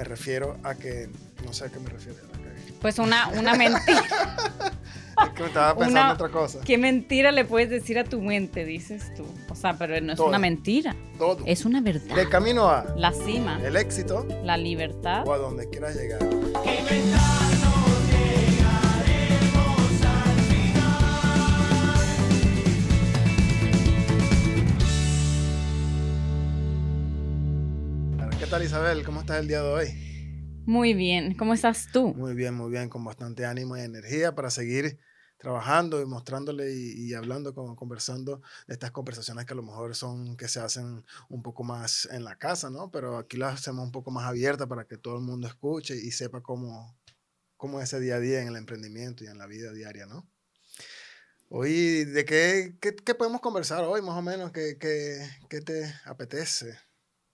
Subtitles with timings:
[0.00, 1.10] Me refiero a que,
[1.44, 2.18] no sé a qué me refiero.
[2.80, 4.00] Pues una, una mentira.
[5.26, 6.60] es que me estaba pensando en otra cosa.
[6.64, 9.26] ¿Qué mentira le puedes decir a tu mente, dices tú?
[9.50, 10.96] O sea, pero no es una mentira.
[11.18, 11.42] Todo.
[11.44, 12.16] Es una verdad.
[12.16, 13.60] De camino a la cima.
[13.62, 14.26] El éxito.
[14.42, 15.28] La libertad.
[15.28, 16.20] O a donde quieras llegar.
[16.64, 17.58] ¿Qué
[28.60, 29.04] tal Isabel?
[29.04, 30.62] ¿Cómo estás el día de hoy?
[30.66, 32.12] Muy bien, ¿cómo estás tú?
[32.12, 34.98] Muy bien, muy bien, con bastante ánimo y energía para seguir
[35.38, 40.46] trabajando y mostrándole y, hablando, conversando de estas conversaciones que a lo mejor son que
[40.46, 42.90] se hacen un poco más en la casa, ¿no?
[42.90, 46.10] Pero aquí las hacemos un poco más abiertas para que todo el mundo escuche y
[46.10, 46.98] sepa cómo,
[47.56, 50.28] cómo es ese día a día en el emprendimiento y en la vida diaria, ¿no?
[51.48, 54.52] Hoy, ¿de qué, qué, podemos conversar hoy más o menos?
[54.52, 56.89] ¿Qué, qué, qué te apetece?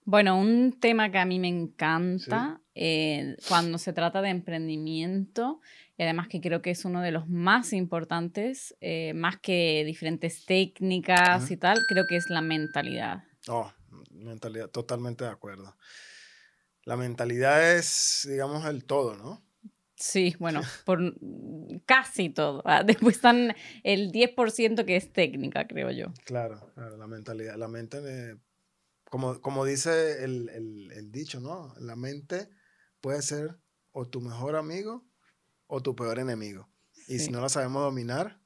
[0.09, 5.59] Bueno, un tema que a mí me encanta eh, cuando se trata de emprendimiento
[5.97, 10.45] y además que creo que es uno de los más importantes, eh, más que diferentes
[10.45, 13.25] técnicas y tal, creo que es la mentalidad.
[13.49, 13.69] Oh,
[14.11, 15.75] mentalidad, totalmente de acuerdo.
[16.85, 19.43] La mentalidad es, digamos, el todo, ¿no?
[19.97, 21.01] Sí, bueno, por
[21.85, 22.61] casi todo.
[22.63, 26.13] Ah, después están el 10% que es técnica, creo yo.
[26.23, 27.57] Claro, claro, la mentalidad.
[27.57, 27.99] La mente
[29.09, 31.73] como, como dice el, el, el, dicho, ¿no?
[31.79, 32.49] La mente
[33.01, 33.57] puede ser
[33.91, 35.05] o tu mejor amigo
[35.67, 36.69] o tu peor enemigo.
[37.07, 38.39] Y si no la sabemos dominar,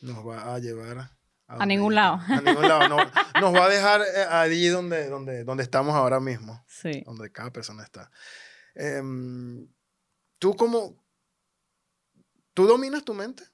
[0.00, 2.20] nos va a llevar a, ningún lado.
[2.26, 2.88] A ningún lado.
[3.40, 6.62] nos va a dejar eh, allí donde, donde, donde estamos ahora mismo.
[6.66, 7.02] Sí.
[7.06, 8.10] Donde cada persona está.
[8.74, 9.66] Em,
[10.38, 11.02] ¿Tú cómo...
[12.52, 13.44] ¿Tú dominas tu mente?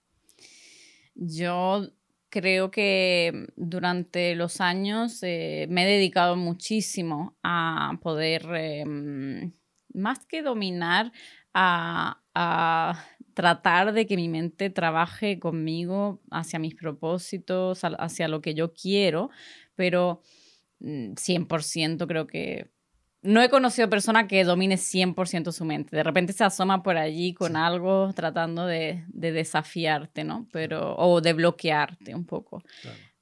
[1.15, 1.87] Yo
[2.35, 9.53] creo que durante los años eh, me he dedicado muchísimo a poder, em,
[9.93, 11.13] más que dominar,
[11.55, 12.19] a,
[13.35, 19.31] tratar de que mi mente trabaje conmigo hacia mis propósitos, hacia lo que yo quiero,
[19.77, 20.21] pero
[20.81, 22.71] 100% mm, creo que
[23.25, 25.97] no he conocido persona que domine 100% su mente.
[25.97, 30.47] De repente se asoma por allí con algo tratando de, desafiarte, ¿no?
[30.53, 32.63] Pero, o de bloquearte un poco.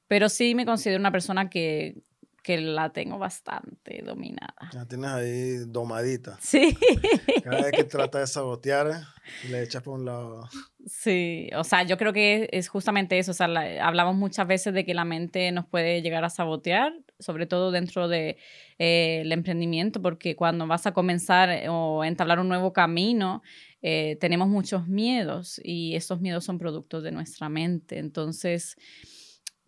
[0.08, 2.02] Pero sí me considero una persona que,
[2.42, 4.70] que la tengo bastante dominada.
[4.72, 6.36] La tienes ahí domadita.
[6.40, 6.76] Sí.
[7.44, 9.04] Cada vez que trata de sabotear,
[9.48, 10.48] le echas por un lado.
[10.86, 13.30] Sí, o sea, yo creo que es justamente eso.
[13.30, 13.46] O sea,
[13.80, 16.92] hablamos muchas veces de que la mente nos puede llegar a sabotear,
[17.22, 18.38] sobre todo dentro del de,
[18.78, 23.42] eh, emprendimiento, porque cuando vas a comenzar eh, o entablar un nuevo camino,
[23.80, 27.98] eh, tenemos muchos miedos y esos miedos son productos de nuestra mente.
[27.98, 28.76] Entonces,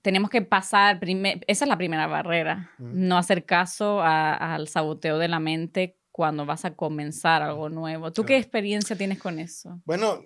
[0.03, 1.01] tenemos que pasar,
[1.47, 6.65] esa es la primera barrera, no hacer caso al saboteo de la mente cuando vas
[6.65, 8.13] a comenzar algo nuevo.
[8.13, 9.81] ¿Tú qué experiencia tienes con eso?
[9.85, 10.23] Bueno,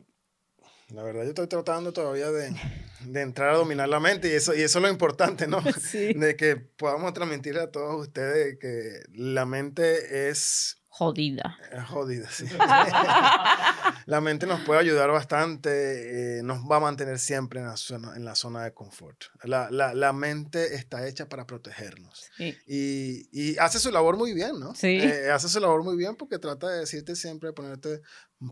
[0.89, 2.55] la verdad yo estoy tratando todavía de,
[3.01, 5.63] de, entrar a dominar la mente y eso, y eso es lo importante, ¿no?
[5.81, 6.15] Sí.
[6.15, 11.57] De que podamos transmitir a todos ustedes que la mente es Jodida.
[11.87, 12.45] jodida, sí.
[14.07, 18.17] la mente nos puede ayudar bastante, eh, nos va a mantener siempre en la zona,
[18.17, 19.27] en la zona de confort.
[19.45, 22.29] La, la, la mente está hecha para protegernos.
[22.37, 22.57] Sí.
[22.67, 24.75] Y, y, hace su labor muy bien, ¿no?
[24.75, 24.99] Sí.
[25.01, 28.01] Eh, hace su labor muy bien porque trata de decirte siempre, ponerte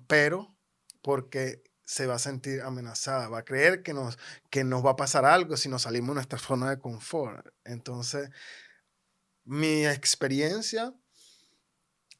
[0.07, 0.55] pero,
[1.03, 4.19] porque se va a sentir amenazada, va a creer que nos,
[4.51, 7.47] que nos va a pasar algo si nos salimos de nuestra zona de confort.
[7.65, 8.29] Entonces,
[9.45, 10.93] mi experiencia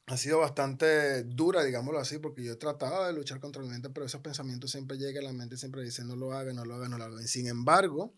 [0.07, 4.05] ha sido bastante dura, digámoslo así, porque yo trataba de luchar contra la mente, pero
[4.05, 6.97] esos pensamientos siempre llegan, la mente siempre dice, no lo haga, no lo haga, no
[6.97, 7.21] lo haga.
[7.27, 8.15] Sin embargo,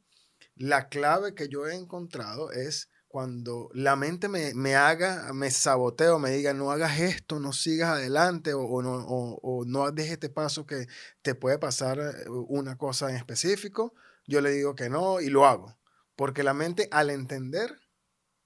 [0.55, 6.19] la clave que yo he encontrado es cuando la mente me, me haga, me saboteo,
[6.19, 10.29] me diga, no hagas esto, no sigas adelante o, no, o, o no dejes este
[10.29, 10.87] paso que
[11.23, 13.95] te puede pasar eh, una cosa en específico,
[14.27, 15.75] yo le digo que no y lo hago.
[16.15, 17.75] Porque la mente al entender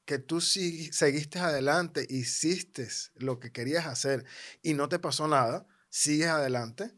[0.06, 4.26] que tú seguiste adelante, hiciste lo que querías hacer
[4.62, 6.94] y no te pasó nada, sigues adelante,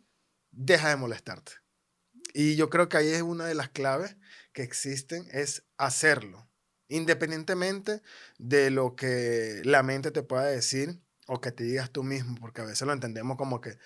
[0.52, 1.54] deja de molestarte.
[2.34, 4.18] Y yo creo que ahí es una de las claves
[4.54, 6.45] que existen, es hacerlo,
[6.88, 8.02] independientemente
[8.38, 12.62] de lo que la mente te pueda decir o que te digas tú mismo, porque
[12.62, 13.78] a veces lo entendemos como que,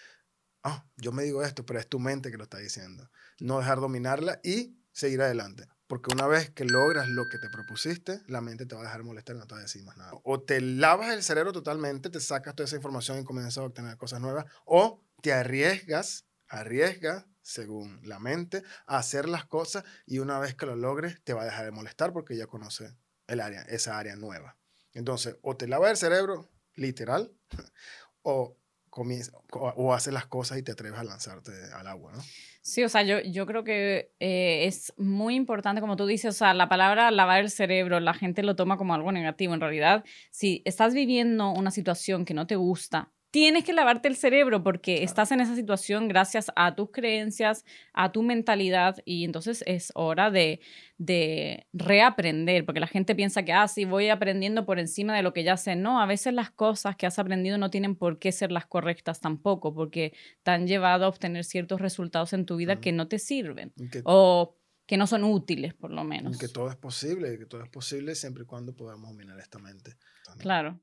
[0.63, 3.09] ah, yo me digo esto, pero es tu mente que lo está diciendo.
[3.39, 5.67] No dejar dominarla y seguir adelante.
[5.87, 9.03] Porque una vez que logras lo que te propusiste, la mente te va a dejar
[9.03, 10.11] molestar no te va a decir más nada.
[10.23, 13.97] O te lavas el cerebro totalmente, te sacas toda esa información y comienzas a obtener
[13.97, 20.55] cosas nuevas, o te arriesgas, arriesgas, según la mente, hacer las cosas y una vez
[20.55, 22.95] que lo logres, te va a dejar de molestar porque ya conoce
[23.27, 24.57] el área, esa área nueva.
[24.93, 27.31] Entonces, o te lavas el cerebro, literal,
[28.21, 28.57] o,
[28.89, 32.21] comienza, o, haces las cosas y te atreves a lanzarte al agua, ¿no?
[32.61, 36.37] Sí, o sea, yo, yo creo que eh, es muy importante, como tú dices, o
[36.37, 39.53] sea, la palabra lavar el cerebro, la gente lo toma como algo negativo.
[39.53, 44.15] En realidad, si estás viviendo una situación que no te gusta, tienes que lavarte el
[44.15, 49.63] cerebro porque estás en esa situación gracias a tus creencias, a tu mentalidad y entonces
[49.67, 50.59] es hora de,
[50.97, 55.33] de reaprender, porque la gente piensa que, ah, sí, voy aprendiendo por encima de lo
[55.33, 55.75] que ya sé.
[55.75, 59.19] No, a veces las cosas que has aprendido no tienen por qué ser las correctas
[59.19, 63.19] tampoco, porque te han llevado a obtener ciertos resultados en tu vida que no te
[63.19, 63.73] sirven
[64.03, 64.55] o
[64.87, 66.39] que no son útiles, por lo menos.
[66.39, 69.95] que todo es posible, que todo es posible siempre y cuando podamos dominar esta mente.
[70.39, 70.79] Claro.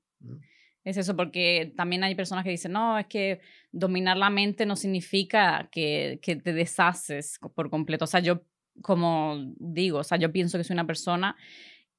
[0.87, 3.41] Es eso, porque también hay personas que dicen, no, es que
[3.73, 8.05] dominar la mente no significa que, que te deshaces por completo.
[8.05, 8.43] O sea, yo,
[8.83, 11.35] como digo, o sea, yo pienso que soy una persona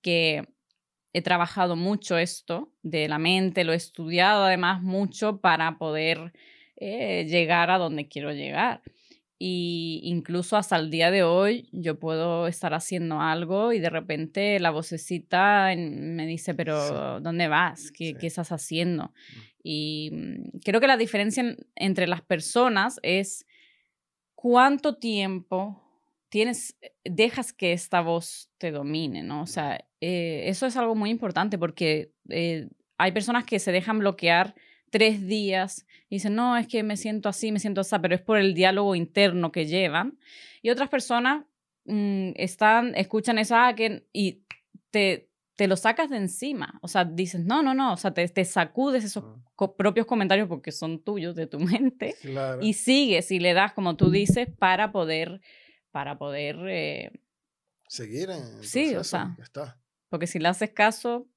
[0.02, 0.48] que
[1.12, 6.32] he trabajado mucho esto de la mente, lo he estudiado además mucho para poder
[6.78, 8.84] eh, llegar a donde quiero llegar.
[9.40, 14.60] Y incluso hasta el día de hoy yo puedo estar haciendo algo y de repente
[14.60, 17.92] la vocecita me dice, pero ¿dónde vas?
[17.92, 19.06] ¿Qué, ¿Qué, estás haciendo?
[19.06, 19.58] Mm.
[19.64, 23.46] Y mm, creo que la diferencia entre las personas es
[24.34, 25.84] cuánto tiempo
[26.30, 29.42] tienes, eh, dejas que esta voz te domine, ¿no?
[29.42, 34.00] O sea, eh, eso es algo muy importante porque eh, hay personas que se dejan
[34.00, 34.56] bloquear
[34.90, 38.22] tres días y dicen, no, es que me siento así, me siento así, pero es
[38.22, 40.18] por el diálogo interno que llevan.
[40.62, 41.46] Y otras personas
[41.86, 43.76] mm, están, escuchan eso ah,
[44.14, 44.44] y
[44.90, 46.80] te, te lo sacas de encima.
[46.82, 49.72] O sea, dices, no, no, no, o sea, te, te sacudes esos ah.
[49.76, 52.16] propios comentarios porque son tuyos, de tu mente,
[52.62, 55.42] y sigues y le das, como tú dices, para poder,
[55.92, 56.58] para poder...
[56.68, 57.12] Eh,
[57.90, 59.80] Seguir en Sí, o sea, está.
[60.10, 61.28] porque si le haces caso...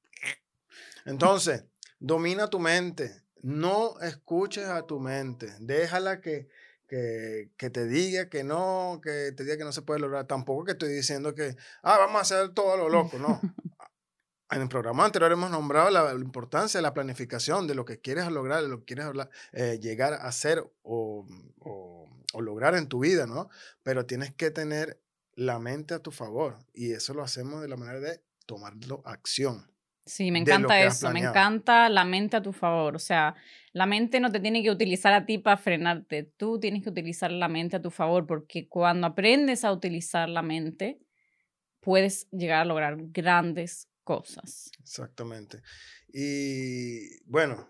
[1.07, 1.65] Entonces,
[1.99, 3.11] domina tu mente
[3.43, 6.49] no escuches a tu mente, déjala que,
[6.87, 10.27] que, que, te diga que no, que te diga que no se puede lograr.
[10.27, 13.41] Tampoco que estoy diciendo que, ah, vamos a hacer todo lo loco, no.
[14.53, 18.27] En el programa anterior hemos nombrado la, importancia de la planificación, de lo que quieres
[18.33, 19.07] lograr, de lo que quieres
[19.53, 21.25] eh, llegar a hacer o,
[21.61, 23.49] o, o lograr en tu vida, ¿no?
[23.85, 25.01] Pero tienes que tener
[25.35, 29.71] la mente a tu favor y eso lo hacemos de la manera de tomarlo acción.
[30.07, 32.97] Sí, me encanta eso, me encanta la mente a tu favor.
[32.97, 33.35] O sea,
[33.73, 37.31] la mente no te tiene que utilizar a ti para frenarte, tú tienes que utilizar
[37.31, 40.99] la mente a tu favor, porque cuando aprendes a utilizar la mente,
[41.81, 44.71] puedes llegar a lograr grandes cosas.
[44.81, 45.63] Exactamente.
[46.13, 47.69] Y bueno,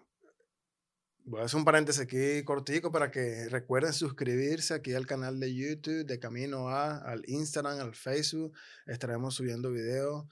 [1.25, 5.55] voy a hacer un paréntesis aquí cortico para que recuerden suscribirse aquí al canal de
[5.55, 8.57] YouTube de Camino A, al Instagram, al Facebook.
[8.87, 10.27] Estaremos subiendo videos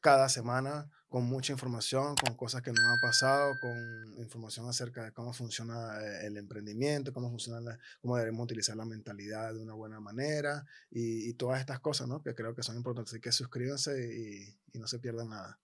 [0.00, 5.12] cada semana con mucha información, con cosas que nos han pasado, con información acerca de
[5.12, 9.98] cómo funciona eh, el emprendimiento, cómo funciona, cómo debemos utilizar la mentalidad de una buena
[9.98, 12.22] manera y, todas estas cosas, ¿no?
[12.22, 13.12] Que creo que son importantes.
[13.12, 15.58] Así que suscríbanse y, y no se pierdan nada.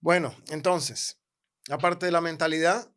[0.00, 1.18] Bueno, entonces,
[1.70, 2.90] aparte de la mentalidad,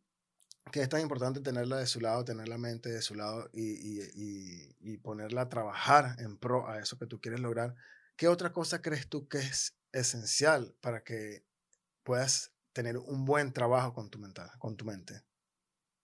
[0.72, 4.00] que es tan importante tenerla de su lado, tener la mente de su lado y,
[4.02, 7.76] y, y, ponerla a trabajar en pro a eso que tú quieres lograr.
[8.16, 11.44] ¿Qué otra cosa crees tú que es esencial para que
[12.02, 15.22] puedas tener un buen trabajo con tu, mental, con tu mente?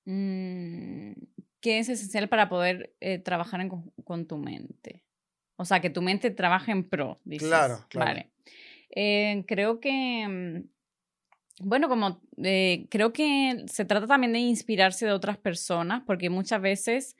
[0.07, 1.13] Mm,
[1.61, 3.61] ¿Qué es esencial para poder eh, trabajar
[4.05, 5.05] con, tu mente?
[5.57, 7.49] O sea, que tu mente trabaje en pro, dices.
[7.49, 8.07] Claro, claro.
[8.07, 8.31] Vale.
[8.91, 15.13] Eh, creo que, mm, bueno, como eh, creo que se trata también de inspirarse de
[15.13, 17.17] otras personas, porque muchas veces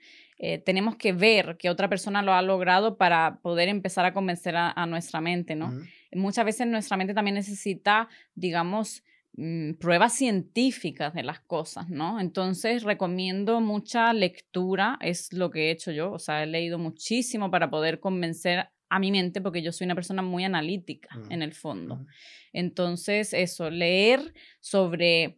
[0.65, 4.87] tenemos que ver que otra persona lo ha logrado para poder empezar a convencer a,
[4.87, 5.71] nuestra mente, ¿no?
[6.13, 9.03] Muchas veces nuestra mente también necesita, digamos,
[9.33, 12.19] mm, pruebas científicas de las cosas, ¿no?
[12.19, 17.49] Entonces recomiendo mucha lectura, es lo que he hecho yo, o sea, he leído muchísimo
[17.49, 21.53] para poder convencer a mi mente porque yo soy una persona muy analítica en el
[21.53, 22.05] fondo.
[22.51, 25.37] Entonces, eso, leer sobre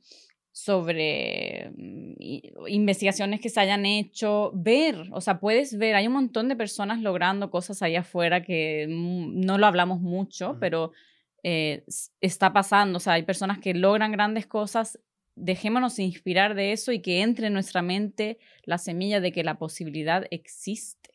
[0.53, 2.02] sobre mm,
[2.68, 7.01] investigaciones que se hayan hecho, ver, o sea, puedes ver, hay un montón de personas
[7.01, 10.92] logrando cosas allá afuera que no lo hablamos mucho, pero
[11.44, 11.84] eh,
[12.22, 15.00] está pasando, o sea, hay personas que logran grandes cosas,
[15.36, 19.58] dejémonos inspirar de eso y que entre en nuestra mente la semilla de que la
[19.58, 21.10] posibilidad existe.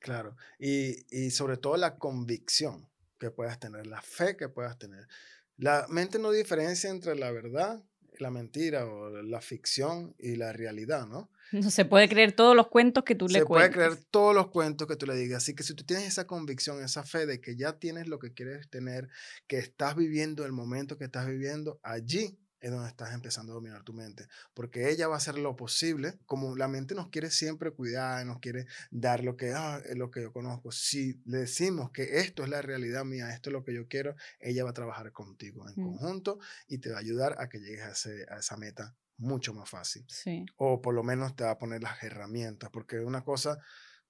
[0.00, 5.08] Claro, y, y sobre todo la convicción que puedas tener, la fe que puedas tener.
[5.56, 7.82] La mente no diferencia entre la verdad
[8.20, 11.30] la mentira o la ficción y la realidad, ¿no?
[11.52, 13.68] No se puede creer todos los cuentos que tú le cuentes.
[13.68, 15.42] Se puede creer todos los cuentos que tú le digas.
[15.42, 18.34] Así que si tú tienes esa convicción, esa fe de que ya tienes lo que
[18.34, 19.08] quieres tener,
[19.46, 23.82] que estás viviendo el momento que estás viviendo, allí es donde estás empezando a dominar
[23.84, 27.70] tu mente, porque ella va a hacer lo posible, como la mente nos quiere siempre
[27.72, 30.72] cuidar, nos quiere dar lo que ah, es lo que yo conozco.
[30.72, 34.14] Si le decimos que esto es la realidad mía, esto es lo que yo quiero,
[34.40, 35.84] ella va a trabajar contigo en Mm.
[35.84, 39.52] conjunto y te va a ayudar a que llegues a, ese- a esa meta mucho
[39.54, 40.04] más fácil.
[40.08, 40.46] Sí.
[40.56, 43.58] O por lo menos te va a poner las herramientas, porque una cosa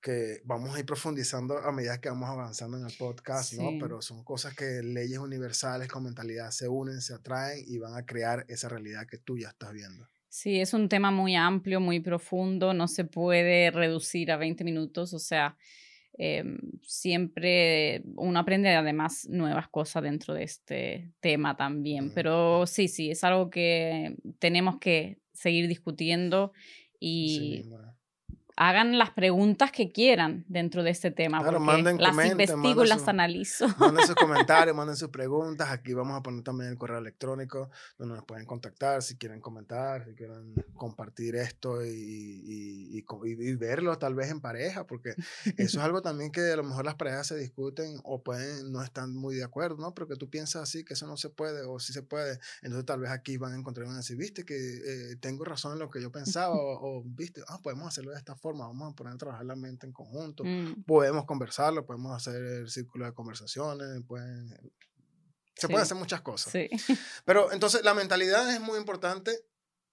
[0.00, 3.70] que vamos a ir profundizando a medida que vamos avanzando en el podcast, ¿no?
[3.70, 3.78] Sí.
[3.80, 8.06] Pero son cosas que leyes universales con mentalidad se unen, se atraen y van a
[8.06, 10.06] crear esa realidad que tú ya estás viendo.
[10.28, 15.14] Sí, es un tema muy amplio, muy profundo, no se puede reducir a 20 minutos,
[15.14, 15.56] o sea,
[16.12, 23.10] em, siempre uno aprende además nuevas cosas dentro de este tema también, pero sí, sí,
[23.10, 26.52] es algo que tenemos que seguir discutiendo
[27.00, 27.97] y mismo, ¿eh?
[28.60, 33.02] Hagan las preguntas que quieran dentro de este tema, Claro, manden, las investigo y las
[33.02, 33.68] su- analizo.
[33.78, 35.70] Manden sus comentarios, manden sus preguntas.
[35.70, 40.04] Aquí vamos a poner también el correo electrónico donde nos pueden contactar si quieren comentar,
[40.06, 43.04] si quieren compartir esto y, y-
[43.56, 45.10] verlo tal vez en pareja, porque
[45.56, 48.82] eso es algo también que a lo mejor las parejas se discuten o pueden no
[48.82, 49.94] están muy de acuerdo, ¿no?
[49.94, 52.38] Porque tú piensas así que eso no se puede o sí se puede.
[52.62, 55.44] Entonces tal vez aquí van a encontrar y van a decir, viste que eh, tengo
[55.44, 58.47] razón en lo que yo pensaba o, o, viste, ah, podemos hacerlo de esta forma,
[58.56, 62.70] vamos a poner a trabajar la mente en conjunto Mm, podemos conversarlo, podemos hacer el
[62.70, 64.48] círculo de conversaciones, pueden,
[65.56, 65.82] se pueden Sí.
[65.82, 66.52] hacer muchas cosas.
[66.52, 66.68] sí,
[67.24, 69.44] Pero entonces la mentalidad es muy importante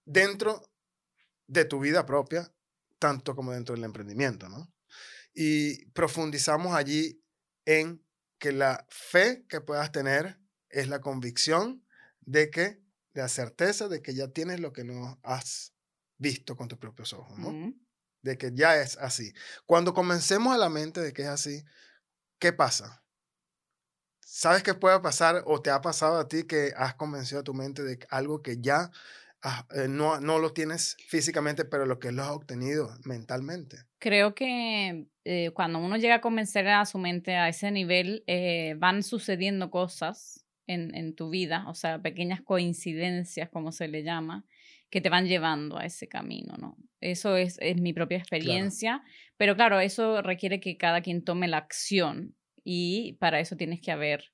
[0.06, 0.62] dentro
[1.48, 2.54] de tu vida propia,
[3.00, 4.72] tanto como dentro del emprendimiento, ¿no?
[5.34, 7.22] Y profundizamos allí
[7.66, 8.02] en
[8.40, 11.86] que la fe que puedas tener es la convicción
[12.22, 12.82] de que,
[13.14, 15.74] de la certeza de que ya tienes lo que no has
[16.18, 17.52] visto con tus propios ojos, ¿no?
[17.52, 17.85] mm.
[18.26, 19.34] De que ya es así.
[19.66, 21.64] Cuando comencemos a la mente de que es así,
[22.40, 23.04] ¿qué pasa?
[24.20, 27.54] ¿Sabes qué puede pasar o te ha pasado a ti que has convencido a tu
[27.54, 28.90] mente de algo que ya
[29.44, 33.78] ah, eh, no, no lo tienes físicamente, pero lo que lo has obtenido mentalmente?
[34.00, 38.74] Creo que eh, cuando uno llega a convencer a su mente a ese nivel, eh,
[38.80, 44.46] van sucediendo cosas en, en tu vida, o sea, pequeñas coincidencias, como se le llama,
[44.90, 46.78] que te van llevando a ese camino, ¿no?
[47.02, 49.04] Eso es, es mi propia experiencia,
[49.38, 53.92] pero claro, eso requiere que cada quien tome la acción y para eso tienes que
[53.92, 54.32] haber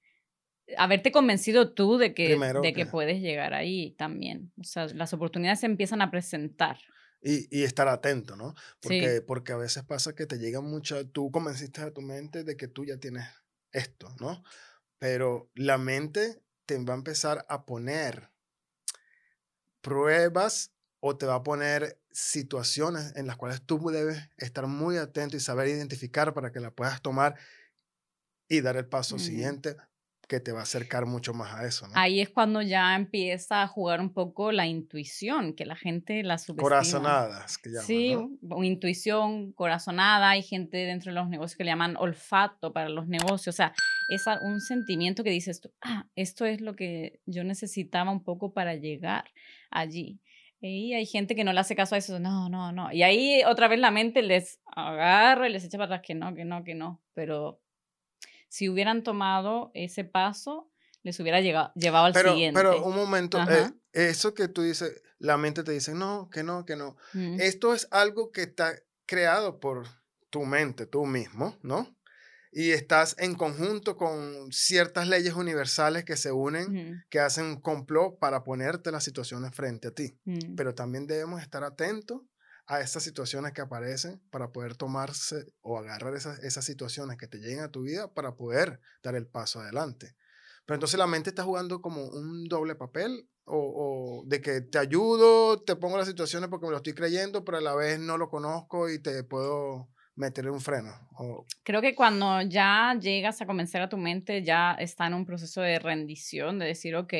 [0.77, 4.53] haberte convencido tú de que, Primero de que puedes llegar ahí también.
[4.59, 6.77] O sea, las oportunidades se empiezan a presentar.
[7.21, 8.55] Y, y estar atento, ¿no?
[8.55, 8.63] Sí.
[8.81, 12.57] Porque, porque a veces pasa que te llega mucho, tú convenciste a tu mente de
[12.57, 13.25] que tú ya tienes
[13.71, 14.43] esto, ¿no?
[14.97, 18.29] Pero la mente te va a empezar a poner
[19.81, 25.37] pruebas o te va a poner situaciones en las cuales tú debes estar muy atento
[25.37, 27.35] y saber identificar para que la puedas tomar
[28.47, 29.77] y dar el paso siguiente
[30.31, 31.93] que te va a acercar mucho más a eso, ¿no?
[31.93, 36.37] Ahí es cuando ya empieza a jugar un poco la intuición, que la gente la
[36.37, 36.63] subestima.
[36.63, 38.63] Corazonadas, que llaman, Sí, ¿no?
[38.63, 40.29] intuición, corazonada.
[40.29, 43.53] Hay gente dentro de los negocios que le llaman olfato para los negocios.
[43.53, 43.73] O sea,
[44.07, 48.53] es un sentimiento que dices tú, ah, esto es lo que yo necesitaba un poco
[48.53, 49.25] para llegar
[49.69, 50.21] allí.
[50.61, 52.89] Y hay gente que no le hace caso a eso, no, no, no.
[52.93, 56.33] Y ahí otra vez la mente les agarra y les echa para atrás que no,
[56.33, 57.01] que no, que no.
[57.13, 57.59] Pero
[58.51, 60.69] si hubieran tomado ese paso,
[61.03, 62.59] les hubiera llegado, llevado al Pero, siguiente.
[62.59, 66.65] pero un momento, eh, eso que tú dices, la mente te dice, no, que no,
[66.65, 66.97] que no.
[67.13, 69.87] Mm, Esto es algo que está creado por
[70.29, 71.95] tu mente, tú mismo, ¿no?
[72.51, 77.61] Y estás en conjunto con ciertas leyes universales que se unen, ujú, que hacen un
[77.61, 80.19] complot para ponerte las situaciones frente a ti.
[80.25, 80.55] mm.
[80.57, 82.21] Pero también debemos estar atentos
[82.67, 87.39] a esas situaciones que aparecen para poder tomarse o agarrar esas, esas situaciones que te
[87.39, 90.15] lleguen a tu vida para poder dar el paso adelante.
[90.65, 94.77] Pero entonces la mente está jugando como un doble papel o, o de que te
[94.77, 98.17] ayudo, te pongo las situaciones porque me lo estoy creyendo, pero a la vez no
[98.17, 100.91] lo conozco y te puedo meter un freno.
[101.63, 105.61] Creo que cuando ya llegas a convencer a tu mente, ya está en un proceso
[105.61, 107.13] de rendición, de decir, ok,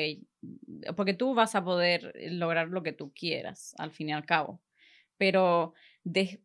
[0.96, 4.60] porque tú vas a poder lograr lo que tú quieras, al fin y al cabo.
[5.22, 6.40] Pero de-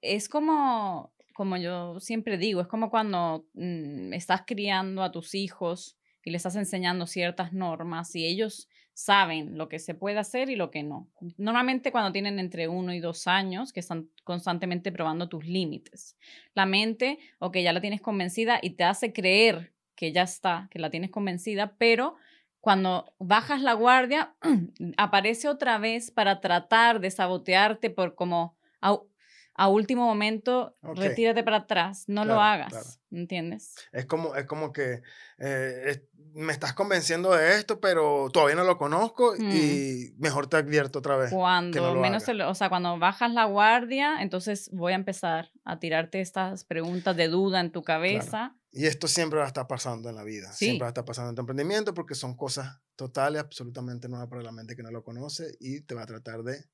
[0.00, 5.96] es como, como yo siempre digo, es como cuando mm, estás criando a tus hijos
[6.24, 10.56] y les estás enseñando ciertas normas y ellos saben lo que se puede hacer y
[10.56, 11.12] lo que no.
[11.36, 16.16] Normalmente cuando tienen entre uno y dos años, que están constantemente probando tus límites.
[16.54, 20.66] La mente, o que ya la tienes convencida y te hace creer que ya está,
[20.72, 22.16] que la tienes convencida, pero
[22.62, 24.34] cuando bajas la guardia,
[24.96, 29.08] aparece otra vez para tratar de sabotearte por como, "Au,
[29.54, 30.96] a último momento, Ok.
[30.98, 32.88] retírate para atrás, no lo Claro, hagas, claro.
[33.10, 33.74] ¿entiendes?
[33.92, 35.02] Es como, es como que
[35.38, 36.02] eh, es-
[36.34, 39.50] me estás convenciendo de esto, pero todavía no lo conozco Mm.
[39.52, 41.30] y mejor te advierto otra vez.
[41.30, 45.78] Cuando lo menos, lo- o sea, cuando bajas la guardia, entonces voy a empezar a
[45.78, 48.56] tirarte estas preguntas de duda en tu cabeza.
[48.70, 50.50] Y esto siempre va a estar pasando en la vida.
[50.52, 50.64] Sí.
[50.66, 54.40] Siempre va a estar pasando en tu emprendimiento porque son cosas totales, absolutamente nuevas para
[54.42, 56.64] la mente que no lo conoce y te va a tratar de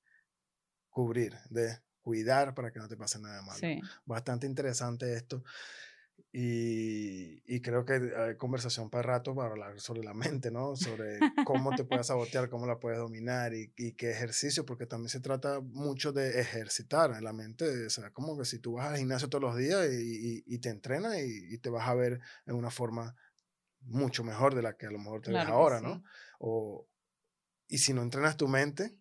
[0.90, 1.78] cubrir, de
[2.08, 3.60] cuidar para que no te pase nada malo.
[3.60, 3.80] Sí.
[4.06, 5.44] Bastante interesante esto.
[6.32, 10.74] Y, y creo que hay conversación para rato para hablar sobre la mente, ¿no?
[10.74, 15.10] Sobre cómo te puedes sabotear, cómo la puedes dominar y, y qué ejercicio, porque también
[15.10, 17.86] se trata mucho de ejercitar la mente.
[17.86, 20.70] O sea, como que si tú vas al gimnasio todos los días y, y- te
[20.70, 23.14] entrenas y, te vas a ver en una forma
[23.82, 25.84] mucho mejor de la que a lo mejor te ves Claro que ahora, sí.
[25.84, 26.02] ¿no?
[26.38, 26.88] O,
[27.68, 28.96] y si no entrenas tu mente,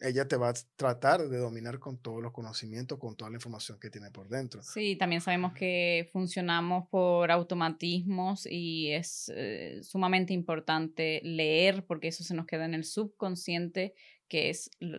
[0.00, 3.78] ella te va a tratar de dominar con todos los conocimientos, con toda la información
[3.80, 4.62] que tiene por dentro.
[4.62, 12.24] Sí, también sabemos que funcionamos por automatismos y es eh, sumamente importante leer porque eso
[12.24, 13.94] se nos queda en el subconsciente,
[14.28, 14.98] que es lo,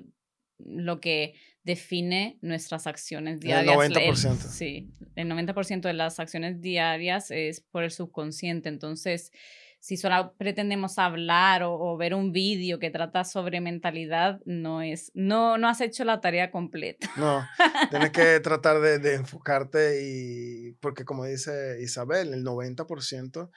[0.57, 3.77] lo que define nuestras acciones El diarias.
[3.91, 4.35] La- 90%.
[4.37, 8.69] sí, el 90% de las acciones diarias es por el subconsciente.
[8.69, 9.31] Entonces,
[9.79, 15.57] si solo pretendemos hablar o, ver un vídeo que trata sobre mentalidad, no es, no,
[15.57, 17.09] no has hecho la tarea completa.
[17.15, 17.45] No,
[17.89, 23.49] tienes que tratar de, de enfocarte y, porque como dice Isabel, el 90%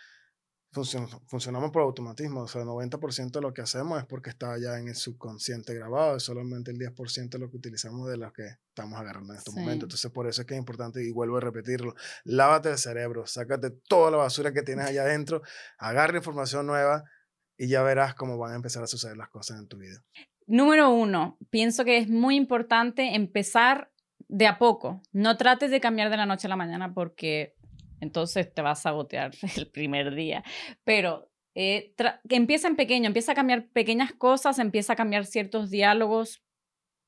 [0.73, 4.57] funcion- funcionamos por automatismo, o sea, el 90% de lo que hacemos es porque está
[4.59, 8.33] ya en el subconsciente grabado, y solamente el 10% es lo que utilizamos de lo
[8.33, 9.61] que estamos agarrando en estos Sí.
[9.61, 9.87] momentos.
[9.87, 13.71] Entonces, por eso es que es importante, y vuelvo a repetirlo, lávate el cerebro, sácate
[13.89, 15.43] toda la basura que tienes allá adentro,
[15.79, 17.05] agarra información nueva
[17.57, 20.03] y ya verás cómo van a empezar a suceder las cosas en tu vida.
[20.47, 23.91] Número uno, pienso que es muy importante empezar
[24.29, 25.03] de a poco.
[25.13, 27.55] No trates de cambiar de la noche a la mañana porque
[28.01, 30.43] entonces te vas a sabotear el primer día.
[30.85, 31.95] Pero eh,
[32.29, 36.43] que empieza en pequeño, empieza a cambiar pequeñas cosas, empieza a cambiar ciertos diálogos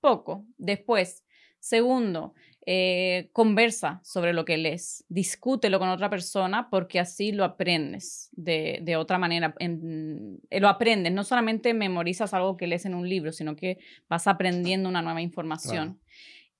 [0.00, 0.44] poco.
[0.58, 1.24] Después,
[1.60, 2.34] segundo,
[2.66, 8.80] eh, conversa sobre lo que lees, discútelo con otra persona porque así lo aprendes de,
[8.82, 9.54] de otra manera.
[9.58, 13.78] En- eh, lo aprendes, no solamente memorizas algo que lees en un libro, sino que
[14.08, 16.00] vas aprendiendo una nueva información.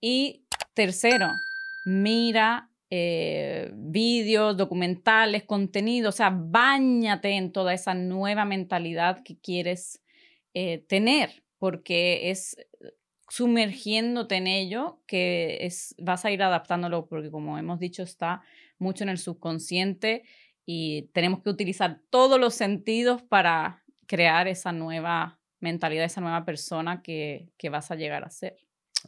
[0.00, 1.30] Y tercero,
[1.84, 10.02] mira eh, vídeos, documentales, contenido, o sea, bañate en toda esa nueva mentalidad que quieres
[10.52, 12.54] eh, tener, porque es
[13.30, 18.42] sumergiéndote en ello que es, vas a ir adaptándolo, porque como hemos dicho, está
[18.78, 20.24] mucho en el subconsciente
[20.66, 27.00] y tenemos que utilizar todos los sentidos para crear esa nueva mentalidad, esa nueva persona
[27.00, 28.58] que, que vas a llegar a ser.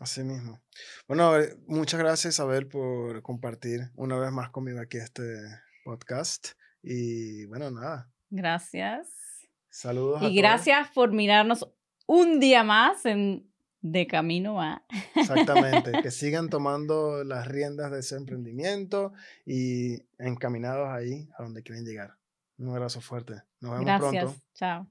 [0.01, 0.61] Así mismo.
[1.07, 1.33] Bueno,
[1.67, 5.23] muchas gracias Isabel por compartir una vez más conmigo aquí este
[5.85, 6.49] podcast.
[6.83, 9.09] Y bueno, nada, Gracias.
[9.71, 10.17] saludos.
[10.21, 10.37] a Y todos.
[10.37, 11.69] gracias por mirarnos
[12.07, 14.85] un día más en De Camino a.
[15.15, 19.13] Exactamente, que sigan tomando las riendas de ese emprendimiento
[19.47, 22.17] y encaminados ahí a donde quieren llegar.
[22.59, 23.43] Un abrazo fuerte.
[23.61, 24.25] Nos vemos Gracias.
[24.25, 24.41] pronto.
[24.55, 24.87] Chao.